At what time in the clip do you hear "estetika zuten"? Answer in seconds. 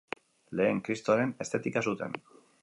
1.47-2.19